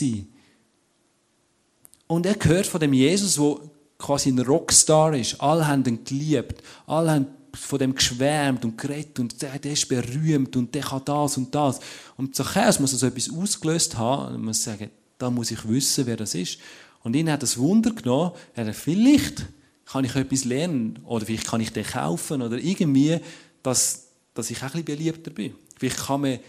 [2.08, 3.62] Und er hört von dem Jesus, wo
[3.98, 5.42] quasi ein Rockstar ist.
[5.42, 9.90] Alle haben ihn geliebt, alle haben von dem geschwärmt und geredet und der, der ist
[9.90, 11.80] berühmt und der kann das und das.
[12.18, 14.90] Und Zachäus muss also etwas ausgelöst haben und muss sagen,
[15.22, 16.60] da muss ich wissen, wer das ist.
[17.04, 19.46] Und ihn hat das Wunder genommen, er vielleicht
[19.86, 23.20] kann ich etwas lernen oder vielleicht kann ich den kaufen oder irgendwie,
[23.62, 25.54] dass, dass ich auch ein bisschen beliebter bin.
[25.78, 26.40] Vielleicht kann mir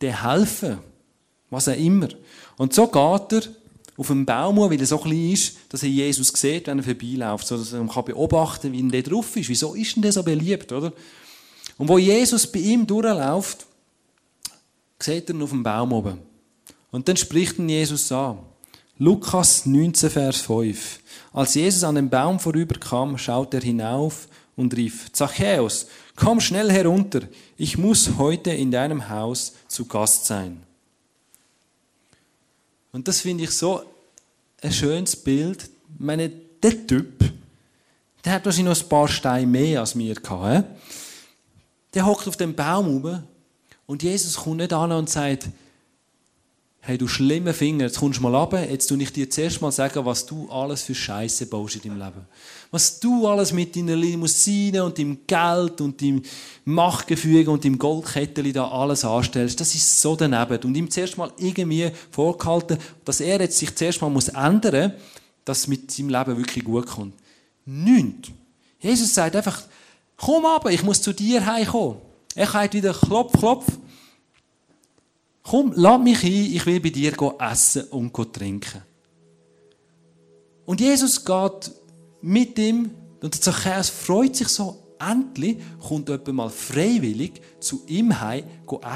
[0.00, 0.78] der helfen,
[1.50, 2.08] was auch immer.
[2.56, 3.42] Und so geht er
[3.96, 7.46] auf einem Baum, weil er so klein ist, dass er Jesus sieht, wenn er vorbeiläuft,
[7.46, 9.48] so dass er kann beobachten, wie er drauf ist.
[9.48, 10.92] Wieso ist denn der so beliebt, oder?
[11.76, 13.66] Und wo Jesus bei ihm durchläuft,
[14.98, 16.29] sieht er ihn auf dem Baum oben.
[16.90, 18.38] Und dann spricht ihn Jesus an.
[18.98, 21.00] Lukas 19, Vers 5.
[21.32, 27.22] Als Jesus an den Baum vorüberkam, schaut er hinauf und rief, Zachäus, komm schnell herunter,
[27.56, 30.62] ich muss heute in deinem Haus zu Gast sein.
[32.92, 33.82] Und das finde ich so
[34.60, 35.62] ein schönes Bild.
[35.62, 37.24] Ich meine, der Typ,
[38.24, 40.64] der hat wahrscheinlich noch ein paar Steine mehr als mir gehabt.
[41.94, 43.24] Der hockt auf dem Baum oben
[43.86, 45.48] und Jesus kommt nicht an und sagt,
[46.82, 49.70] hey du schlimmer Finger, jetzt kommst du mal runter, jetzt tu ich dir zuerst mal
[49.70, 52.26] sagen, was du alles für Scheiße baust in deinem Leben.
[52.70, 56.22] Was du alles mit deiner Limousine und deinem Geld und deinem
[56.64, 60.58] Machtgefüge und deinem Goldkettchen da alles anstellst, das ist so daneben.
[60.64, 65.00] Und ihm zuerst mal irgendwie vorgehalten, dass er jetzt sich zuerst mal muss ändern muss,
[65.44, 67.14] dass es mit seinem Leben wirklich gut kommt.
[67.66, 68.30] Nichts.
[68.78, 69.62] Jesus sagt einfach,
[70.16, 71.98] komm aber, ich muss zu dir heimkommen.
[72.34, 73.66] Er sagt wieder, klopf, klopf.
[75.42, 78.82] Komm, lad mich ein, ich will bei dir essen und trinken.
[80.66, 81.72] Und Jesus geht
[82.20, 82.90] mit ihm,
[83.22, 88.44] und der Zachäus freut sich so, endlich kommt jemand mal freiwillig zu ihm heim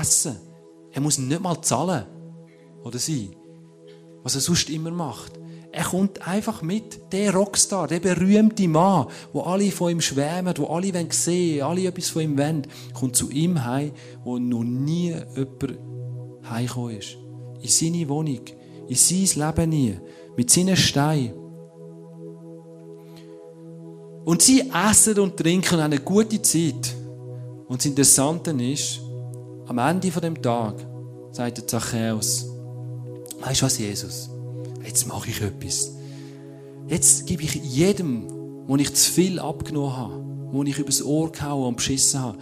[0.01, 0.37] essen.
[0.93, 2.05] Er muss nicht mal zahlen.
[2.85, 3.31] Oder sie.
[4.23, 5.33] Was er sonst immer macht.
[5.73, 10.67] Er kommt einfach mit, der Rockstar, der berühmte Mann, wo alle von ihm schwärmen, wo
[10.67, 13.91] alle sehen wollen, alle etwas von ihm wollen, kommt zu ihm heim,
[14.23, 15.94] wo noch nie jemand
[16.49, 17.17] heimgekommen ist.
[17.61, 18.41] In seine Wohnung,
[18.89, 19.99] in sein Leben nie,
[20.37, 21.33] mit seinen Steinen.
[24.25, 26.95] Und sie essen und trinken und haben eine gute Zeit.
[27.69, 29.01] Und das Interessante ist,
[29.67, 30.75] am Ende von dem Tag
[31.33, 32.47] sagt der Zachäus,
[33.41, 34.31] weißt du was, Jesus?
[34.85, 35.93] Jetzt mache ich etwas.
[36.89, 38.27] Jetzt gebe ich jedem,
[38.67, 42.39] wo ich zu viel abgenommen habe, wo ich übers Ohr gehauen und beschissen habe,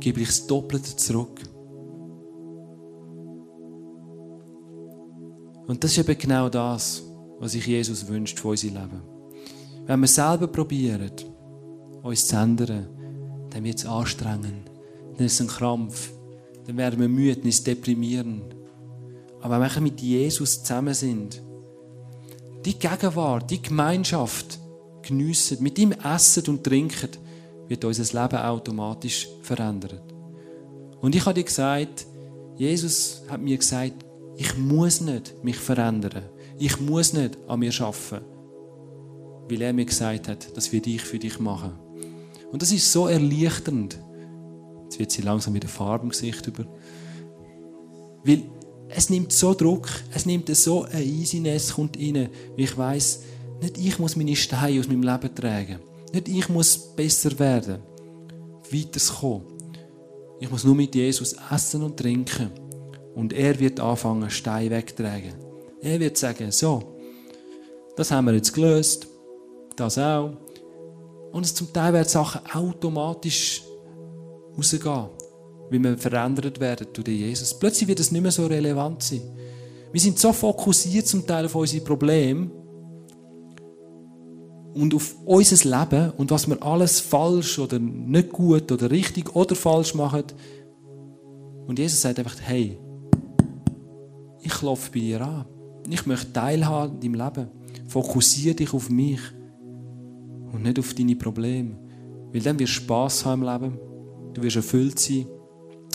[0.00, 1.40] gebe ich das Doppelte zurück.
[5.66, 7.02] Und das ist eben genau das,
[7.38, 9.02] was sich Jesus wünscht für unser Leben.
[9.86, 11.12] Wenn wir selber probieren,
[12.02, 12.88] uns zu ändern,
[13.50, 14.70] dann wird es anstrengend,
[15.16, 16.10] dann ist es ein Krampf,
[16.66, 18.54] dann werden wir müde, dann ist es deprimierend.
[19.40, 21.40] Aber wenn wir mit Jesus zusammen sind,
[22.64, 24.58] die Gegenwart, die Gemeinschaft
[25.02, 27.10] geniessen, mit ihm essen und trinken,
[27.68, 30.02] wird unser Leben automatisch verändert.
[31.00, 32.06] Und ich habe dir gesagt,
[32.56, 34.05] Jesus hat mir gesagt,
[34.36, 36.24] ich muss nicht mich verändern.
[36.58, 38.24] Ich muss nicht an mir arbeiten.
[39.48, 41.72] Weil er mir gesagt hat, dass wir dich für dich machen.
[42.52, 43.98] Und das ist so erleichternd.
[44.84, 46.66] Jetzt wird sie langsam wieder Farbe im Gesicht über.
[48.24, 48.42] Weil
[48.88, 53.22] es nimmt so Druck, es nimmt so ein Easiness kommt rein, wie ich weiß,
[53.62, 55.78] nicht ich muss meine Steine aus meinem Leben tragen.
[56.12, 57.82] Nicht ich muss besser werden,
[58.70, 59.46] weiterkommen.
[60.40, 62.50] Ich muss nur mit Jesus essen und trinken.
[63.16, 65.32] Und er wird anfangen, Steine wegzutragen.
[65.80, 66.82] Er wird sagen, so,
[67.96, 69.08] das haben wir jetzt gelöst,
[69.74, 70.32] das auch.
[71.32, 73.62] Und zum Teil werden Sachen automatisch
[74.54, 75.08] rausgehen,
[75.70, 77.58] weil wir verändert werden durch Jesus.
[77.58, 79.22] Plötzlich wird es nicht mehr so relevant sein.
[79.92, 82.50] Wir sind so fokussiert zum Teil auf unsere Probleme
[84.74, 89.54] und auf unser Leben und was wir alles falsch oder nicht gut oder richtig oder
[89.54, 90.24] falsch machen.
[91.66, 92.78] Und Jesus sagt einfach, hey,
[94.46, 95.46] ich klopfe bei dir an.
[95.88, 97.50] ich möchte teilhaben in deinem Leben.
[97.88, 99.20] Fokussiere dich auf mich
[100.52, 101.76] und nicht auf deine Probleme.
[102.32, 103.78] Weil dann wirst du Spass haben im Leben.
[104.34, 105.26] Du wirst erfüllt sein.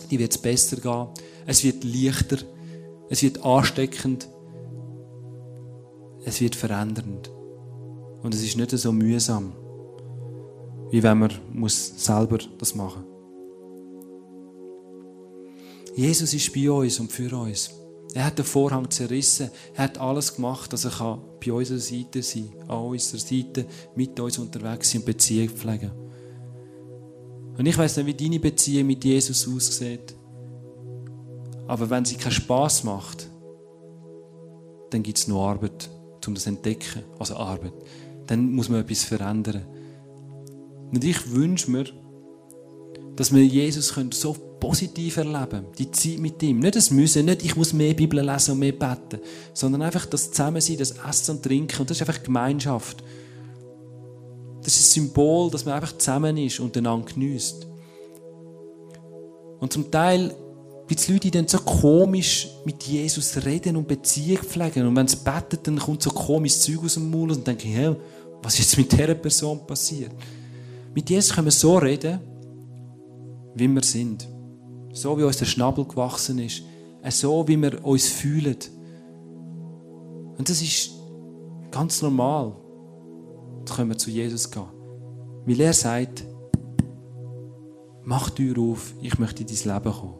[0.09, 1.07] Dir wird es besser gehen.
[1.45, 2.37] Es wird leichter.
[3.09, 4.27] Es wird ansteckend.
[6.25, 7.31] Es wird verändernd.
[8.21, 9.53] Und es ist nicht so mühsam,
[10.91, 13.03] wie wenn man muss selber das machen
[15.95, 17.80] Jesus ist bei uns und für uns.
[18.13, 19.49] Er hat den Vorhang zerrissen.
[19.73, 22.69] Er hat alles gemacht, dass er bei unserer Seite sein kann.
[22.69, 25.91] An unserer Seite mit uns unterwegs sein und Beziehung pflegen.
[27.57, 30.15] Und ich weiß nicht, wie deine Beziehung mit Jesus aussieht.
[31.67, 33.29] Aber wenn sie keinen Spass macht,
[34.89, 35.89] dann gibt es noch Arbeit,
[36.27, 37.03] um das zu entdecken.
[37.17, 37.73] Also Arbeit.
[38.27, 39.65] Dann muss man etwas verändern.
[40.91, 41.85] Und ich wünsche mir,
[43.15, 45.65] dass wir Jesus so positiv erleben.
[45.77, 46.59] Die Zeit mit ihm.
[46.59, 49.19] Nicht das Müssen, nicht ich muss mehr Bibel lesen und mehr beten,
[49.53, 51.81] sondern einfach das Zusammensein, das Essen und Trinken.
[51.81, 53.03] Und das ist einfach Gemeinschaft.
[54.63, 57.67] Das ist ein Symbol, dass man einfach zusammen ist und einander geniesst.
[59.59, 60.33] Und zum Teil
[60.87, 64.85] gibt es Leute, die dann so komisch mit Jesus reden und Beziehung pflegen.
[64.85, 67.67] Und wenn sie beten, dann kommt so komisches Zeug aus dem Mund und dann denke
[67.67, 67.95] ich, hey,
[68.43, 70.11] was ist jetzt mit dieser Person passiert?
[70.93, 72.19] Mit Jesus können wir so reden,
[73.55, 74.30] wie wir sind.
[74.93, 76.63] So wie uns der Schnabel gewachsen ist.
[77.09, 78.57] So wie wir uns fühlen.
[80.37, 80.91] Und das ist
[81.71, 82.55] ganz normal.
[83.59, 84.65] Jetzt können wir zu Jesus gehen.
[85.45, 86.23] Weil er sagt,
[88.03, 90.15] mach Tür auf, ich möchte in dein Leben kommen.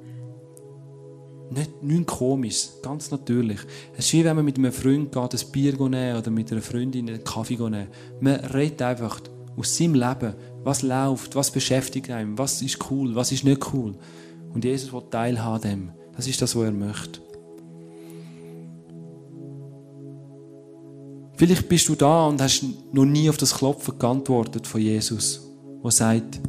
[1.51, 3.59] Nicht, nichts komisch, ganz natürlich.
[3.97, 6.61] Es ist wie wenn man mit einem Freund geht, ein Bier nehmen oder mit einer
[6.61, 7.87] Freundin einen Kaffee nehmen.
[8.21, 9.19] Man redet einfach
[9.57, 13.95] aus seinem Leben, was läuft, was beschäftigt einen, was ist cool, was ist nicht cool.
[14.53, 15.91] Und Jesus will teilhaben dem.
[16.15, 17.21] Das ist das, was er möchte.
[21.35, 25.41] Vielleicht bist du da und hast noch nie auf das Klopfen geantwortet von Jesus,
[25.81, 26.39] wo sagt,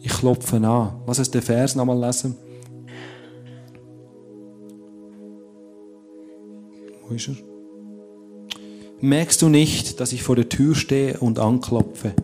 [0.00, 1.00] ich klopfe an.
[1.06, 2.34] Lass uns den Vers nochmal lesen.
[7.06, 7.36] Wo ist er?
[9.00, 12.14] Merkst du nicht, dass ich vor der Tür stehe und anklopfe?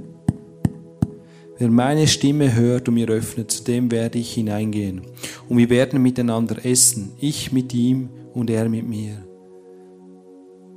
[1.58, 5.02] Wer meine Stimme hört und mir öffnet, zu dem werde ich hineingehen.
[5.48, 9.26] Und wir werden miteinander essen, ich mit ihm und er mit mir.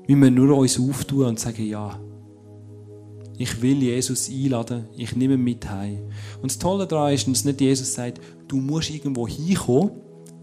[0.07, 1.99] Wir nur uns auftun und sagen, ja,
[3.37, 5.99] ich will Jesus einladen, ich nehme ihn mit heim.
[6.41, 9.91] Und das Tolle daran ist, dass nicht Jesus sagt, du musst irgendwo hinkommen,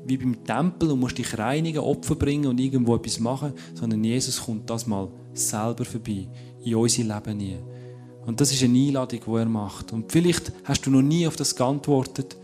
[0.06, 4.40] wie beim Tempel und musst dich reinigen, Opfer bringen und irgendwo etwas machen, sondern Jesus
[4.40, 6.28] kommt das mal selber vorbei,
[6.64, 7.56] in unser Leben nie.
[8.28, 9.90] Und das ist eine Einladung, die er macht.
[9.90, 12.36] Und vielleicht hast du noch nie auf das geantwortet.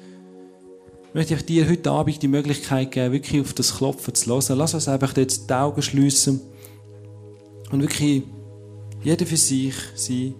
[1.08, 4.56] Ich möchte dir heute Abend die Möglichkeit geben, wirklich auf das Klopfen zu hören.
[4.56, 6.40] Lass uns einfach jetzt die Augen schliessen
[7.70, 8.22] und wirklich
[9.02, 10.34] jeder für sich sein.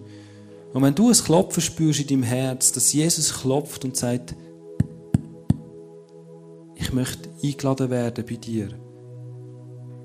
[0.73, 4.33] Und wenn du ein Klopfen spürst in deinem Herz, dass Jesus klopft und sagt,
[6.73, 8.69] ich möchte eingeladen werden bei dir.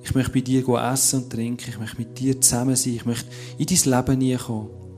[0.02, 1.70] Ich möchte bei dir essen und trinken.
[1.70, 2.92] Ich möchte mit dir zusammen sein.
[2.92, 4.89] Ich möchte in dein Leben nie kommen.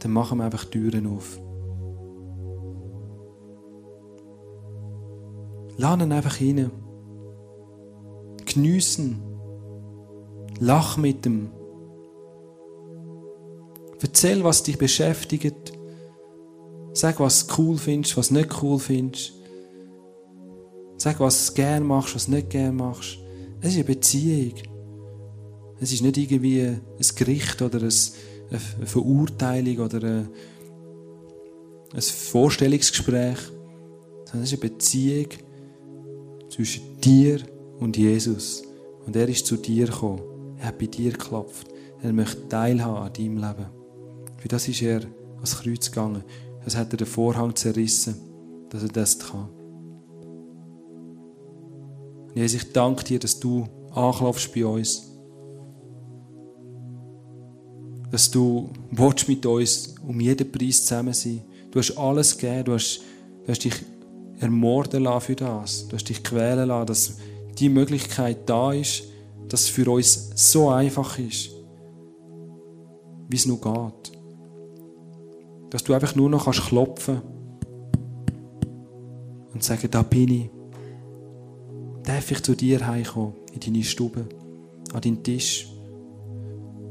[0.00, 1.40] Dann machen wir einfach Türen auf.
[5.78, 6.70] Ihn einfach rein.
[8.44, 9.22] Geniessen.
[10.58, 11.50] Lach mit ihm.
[14.00, 15.72] Erzähl, was dich beschäftigt.
[16.92, 19.34] Sag, was du cool findest, was du nicht cool findest.
[20.96, 23.18] Sag, was du gerne machst, was du nicht gerne machst.
[23.60, 24.54] Es ist eine Beziehung.
[25.78, 26.80] Es ist nicht irgendwie ein
[27.16, 27.82] Gericht oder
[28.50, 30.02] eine Verurteilung oder
[31.92, 33.38] ein Vorstellungsgespräch,
[34.24, 35.26] sondern es ist eine Beziehung
[36.48, 37.40] zwischen dir
[37.78, 38.62] und Jesus.
[39.04, 40.22] Und er ist zu dir gekommen.
[40.58, 41.68] Er hat bei dir geklopft.
[42.02, 43.66] Er möchte teilhaben an deinem Leben.
[44.38, 45.02] Für das ist er
[45.36, 46.24] ans Kreuz gegangen.
[46.64, 48.16] Das hat er den Vorhang zerrissen,
[48.70, 49.48] dass er das kann.
[52.34, 55.15] Jesus, ich danke dir, dass du anklopfst bei uns.
[58.16, 58.70] Dass du
[59.28, 61.42] mit uns um jeden Preis zusammen sein.
[61.70, 63.02] Du hast alles gegeben, du hast,
[63.44, 63.74] du hast dich
[64.40, 65.86] ermorden lassen für das.
[65.86, 67.18] Du hast dich quälen lassen, dass
[67.58, 69.02] die Möglichkeit da ist,
[69.48, 71.50] dass es für uns so einfach ist,
[73.28, 74.12] wie es nur geht.
[75.68, 77.20] Dass du einfach nur noch kannst klopfen
[79.52, 80.50] und sagen, da bin ich
[82.02, 84.24] darf ich zu dir heimkommen, in deine Stube,
[84.94, 85.68] an deinen Tisch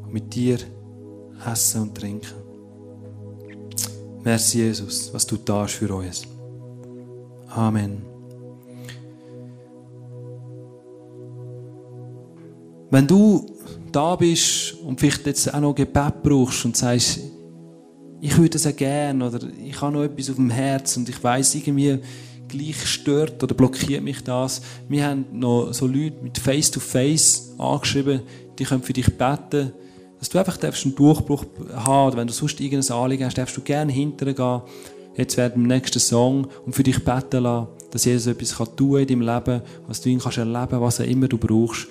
[0.03, 0.59] und mit dir
[1.45, 2.33] essen und trinken.
[4.23, 6.23] Merci, Jesus, was du da für uns.
[7.49, 8.01] Amen.
[12.89, 13.45] Wenn du
[13.91, 17.19] da bist und vielleicht jetzt auch noch Gebet brauchst und sagst,
[18.21, 21.23] ich würde das auch gerne oder ich habe noch etwas auf dem Herz und ich
[21.23, 21.99] weiß irgendwie
[22.47, 24.61] gleich stört oder blockiert mich das.
[24.89, 28.21] Wir haben noch so Leute mit Face-to-Face -face angeschrieben,
[28.57, 29.73] die können für dich beten,
[30.26, 31.45] dass du einfach einen Durchbruch
[31.76, 34.61] haben oder wenn du sonst irgendein Anliegen hast, darfst du gerne hintergehen.
[35.15, 39.01] Jetzt werden im nächsten Song und für dich beten lassen, dass Jesus etwas tun kann
[39.01, 41.88] in deinem Leben, was du ihn kannst erleben, was auch immer du brauchst.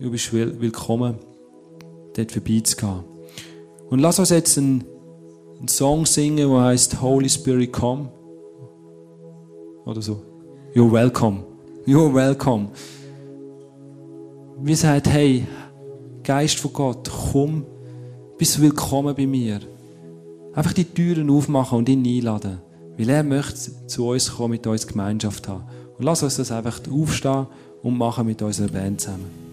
[0.00, 1.16] Du bist willkommen,
[2.16, 3.04] dort vorbeizugehen.
[3.90, 4.84] Und lass uns jetzt einen,
[5.58, 8.08] einen Song singen, der heißt Holy Spirit Come.
[9.84, 10.22] Oder so.
[10.74, 11.44] You're welcome.
[11.86, 12.68] You're welcome.
[14.62, 15.46] Wir sagen, hey,
[16.30, 17.66] Geist von Gott, komm,
[18.38, 19.58] bist willkommen bei mir.
[20.54, 22.60] Einfach die Türen aufmachen und ihn einladen.
[22.96, 25.64] Weil er möchte zu uns kommen, mit uns Gemeinschaft haben.
[25.98, 27.48] Und lass uns das einfach aufstehen
[27.82, 29.49] und machen mit unserer Band zusammen.